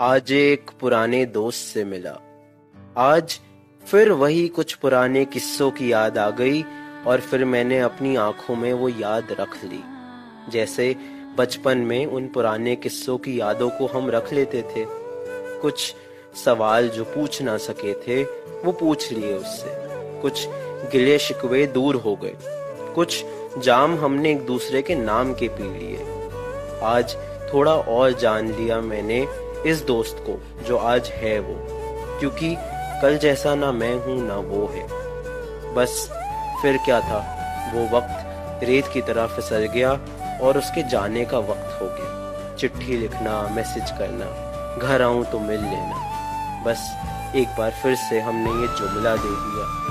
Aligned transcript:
आज 0.00 0.32
एक 0.32 0.70
पुराने 0.80 1.26
दोस्त 1.26 1.58
से 1.58 1.84
मिला। 1.84 2.20
आज 2.96 3.40
फिर 3.86 4.12
वही 4.12 4.48
कुछ 4.48 4.74
पुराने 4.74 5.24
किस्सों 5.24 5.70
की 5.70 5.92
याद 5.92 6.18
आ 6.18 6.30
गई 6.30 6.64
और 7.06 7.20
फिर 7.20 7.44
मैंने 7.44 7.78
अपनी 7.78 8.16
आँखों 8.16 8.56
में 8.56 8.72
वो 8.72 8.88
याद 8.88 9.36
रख 9.40 9.64
ली। 9.64 9.80
जैसे 10.52 10.96
बचपन 11.38 11.78
में 11.78 12.06
उन 12.06 12.28
पुराने 12.28 12.76
किस्सों 12.76 13.18
की 13.18 13.40
यादों 13.40 13.70
को 13.70 13.86
हम 13.86 14.10
रख 14.10 14.32
लेते 14.32 14.62
थे। 14.62 14.86
कुछ 15.58 15.94
सवाल 16.44 16.88
जो 16.88 17.04
पूछ 17.04 17.42
ना 17.42 17.56
सके 17.56 17.94
थे, 17.94 18.24
वो 18.64 18.72
पूछ 18.72 19.12
लिए 19.12 19.34
उससे। 19.34 19.68
कुछ 20.20 20.46
गिले 20.92 21.18
शिकवे 21.18 21.66
दूर 21.66 21.94
हो 21.94 22.16
गए। 22.16 22.36
कुछ 22.94 23.24
जाम 23.58 23.98
हमने 23.98 24.30
एक 24.30 24.46
दूसरे 24.46 24.82
के 24.82 24.94
नाम 24.94 25.34
के 25.34 25.48
पी 25.48 25.78
लिए। 25.78 25.96
आज 26.82 27.16
थोड़ा 27.54 27.74
और 27.74 28.12
जान 28.12 28.52
लिया 28.52 28.80
मैंने 28.80 29.49
इस 29.66 29.82
दोस्त 29.82 30.16
को, 30.20 30.64
जो 30.64 30.76
आज 30.76 31.08
है 31.08 31.38
वो। 31.40 31.66
क्योंकि 32.18 32.56
कल 33.02 33.18
जैसा 33.18 33.54
ना 33.54 33.72
मैं 33.72 33.94
हूँ, 33.94 34.28
ना 34.28 34.36
वो 34.36 34.66
है। 34.66 34.86
बस, 35.74 36.10
फिर 36.62 36.76
क्या 36.76 37.00
था? 37.00 37.36
वो 37.74 37.96
वक्त 37.96 38.26
रेत 38.64 38.86
की 38.92 39.02
तरह 39.02 39.26
फिसल 39.26 39.58
गया 39.58 39.92
और 40.42 40.58
उसके 40.58 40.82
जाने 40.82 41.24
का 41.24 41.38
वक्त 41.38 41.78
हो 41.80 41.86
गया। 41.86 42.54
चिट्ठी 42.56 42.96
लिखना, 42.96 43.42
मैसेज 43.42 43.90
करना, 43.90 44.26
घर 44.78 45.02
आऊँ 45.02 45.24
तो 45.24 45.38
मिल 45.38 45.60
लेना। 45.60 46.10
बस, 46.66 46.96
एक 47.36 47.48
बार 47.48 47.70
फिर 47.70 47.94
से 47.94 48.20
हमने 48.20 48.50
ये 48.50 48.66
जुमला 48.66 49.16
दे 49.16 49.28
दिया। 49.28 49.89